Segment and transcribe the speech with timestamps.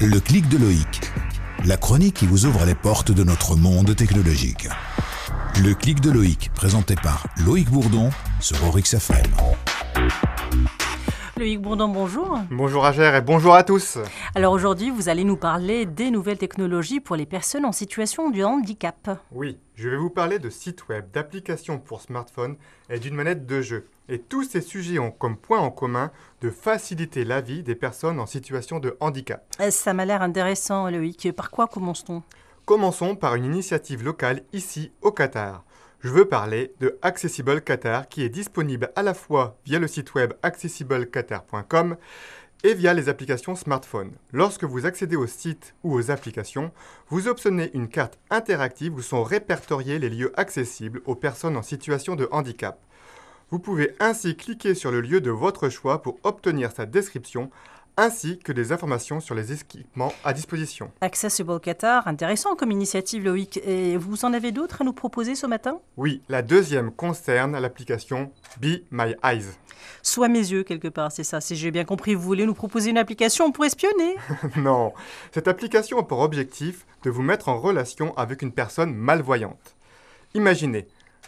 [0.00, 1.00] Le clic de Loïc.
[1.64, 4.68] La chronique qui vous ouvre les portes de notre monde technologique.
[5.60, 9.26] Le clic de Loïc, présenté par Loïc Bourdon sur Orix FM.
[11.38, 12.40] Loïc Bourdon, bonjour.
[12.50, 13.98] Bonjour Agère et bonjour à tous.
[14.34, 18.42] Alors aujourd'hui, vous allez nous parler des nouvelles technologies pour les personnes en situation de
[18.42, 19.20] handicap.
[19.30, 22.56] Oui, je vais vous parler de sites web, d'applications pour smartphone
[22.90, 23.86] et d'une manette de jeu.
[24.08, 26.10] Et tous ces sujets ont comme point en commun
[26.40, 29.46] de faciliter la vie des personnes en situation de handicap.
[29.60, 31.30] Euh, Ça m'a l'air intéressant, Loïc.
[31.36, 32.22] Par quoi commence-t-on?
[32.64, 35.62] Commençons par une initiative locale ici au Qatar.
[36.00, 40.14] Je veux parler de Accessible Qatar qui est disponible à la fois via le site
[40.14, 41.96] web accessibleqatar.com
[42.62, 44.12] et via les applications smartphone.
[44.32, 46.70] Lorsque vous accédez au site ou aux applications,
[47.08, 52.14] vous obtenez une carte interactive où sont répertoriés les lieux accessibles aux personnes en situation
[52.14, 52.78] de handicap.
[53.50, 57.50] Vous pouvez ainsi cliquer sur le lieu de votre choix pour obtenir sa description
[57.98, 60.92] ainsi que des informations sur les équipements à disposition.
[61.00, 63.60] Accessible Qatar, intéressant comme initiative, Loïc.
[63.64, 65.80] Et vous en avez d'autres à nous proposer ce matin?
[65.96, 69.46] Oui, la deuxième concerne l'application Be My Eyes.
[70.02, 71.40] Soit mes yeux, quelque part, c'est ça.
[71.40, 74.14] Si j'ai bien compris, vous voulez nous proposer une application pour espionner?
[74.56, 74.92] Non,
[75.32, 79.76] cette application a pour objectif de vous mettre en relation avec une personne malvoyante.
[80.34, 80.86] Imaginez,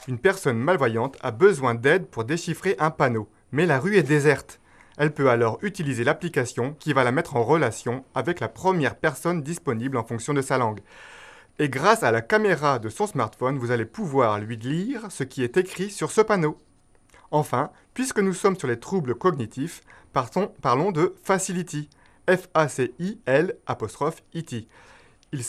[0.09, 4.61] une personne malvoyante a besoin d'aide pour déchiffrer un panneau, mais la rue est déserte.
[4.99, 9.43] Elle peut alors utiliser l'application qui va la mettre en relation avec la première personne
[9.43, 10.81] disponible en fonction de sa langue.
[11.59, 15.43] Et grâce à la caméra de son smartphone, vous allez pouvoir lui lire ce qui
[15.43, 16.59] est écrit sur ce panneau.
[17.31, 19.83] Enfin, puisque nous sommes sur les troubles cognitifs,
[20.13, 21.89] partons- parlons de Facility.
[22.29, 24.69] F-A-C-I-L apostrophe I-T.
[25.33, 25.43] Il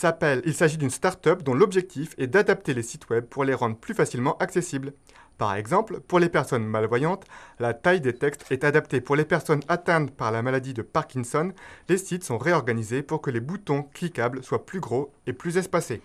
[0.44, 3.94] il s'agit d'une start-up dont l'objectif est d'adapter les sites web pour les rendre plus
[3.94, 4.92] facilement accessibles.
[5.42, 7.24] Par exemple, pour les personnes malvoyantes,
[7.58, 9.00] la taille des textes est adaptée.
[9.00, 11.50] Pour les personnes atteintes par la maladie de Parkinson,
[11.88, 16.00] les sites sont réorganisés pour que les boutons cliquables soient plus gros et plus espacés.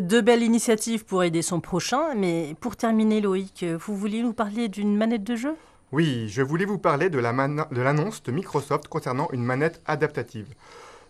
[0.00, 2.14] De belles initiatives pour aider son prochain.
[2.14, 5.56] Mais pour terminer, Loïc, vous vouliez nous parler d'une manette de jeu?
[5.90, 9.82] Oui, je voulais vous parler de la mana- de l'annonce de Microsoft concernant une manette
[9.86, 10.54] adaptative.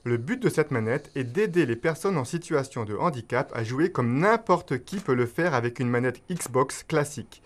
[0.05, 3.91] Le but de cette manette est d'aider les personnes en situation de handicap à jouer
[3.93, 7.43] comme n'importe qui peut le faire avec une manette Xbox classique.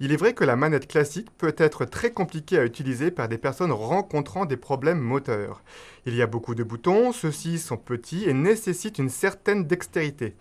[0.00, 3.38] Il est vrai que la manette classique peut être très compliquée à utiliser par des
[3.38, 5.62] personnes rencontrant des problèmes moteurs.
[6.06, 10.34] Il y a beaucoup de boutons, ceux-ci sont petits et nécessitent une certaine dextérité.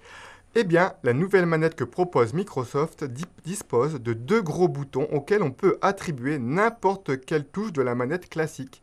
[0.55, 5.43] Eh bien, la nouvelle manette que propose Microsoft di- dispose de deux gros boutons auxquels
[5.43, 8.81] on peut attribuer n'importe quelle touche de la manette classique.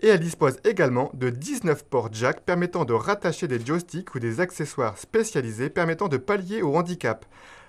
[0.00, 4.40] Et elle dispose également de 19 ports jack permettant de rattacher des joysticks ou des
[4.40, 7.24] accessoires spécialisés permettant de pallier au handicap.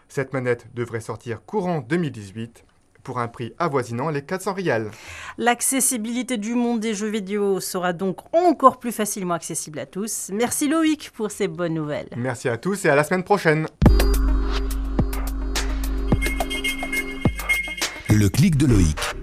[0.10, 2.66] Cette manette devrait sortir courant 2018
[3.04, 4.92] pour un prix avoisinant les 400 rials.
[5.38, 10.32] L'accessibilité du monde des jeux vidéo sera donc encore plus facilement accessible à tous.
[10.34, 12.10] Merci Loïc pour ces bonnes nouvelles.
[12.18, 13.68] Merci à tous et à la semaine prochaine.
[18.10, 19.15] Le clic de Loïc.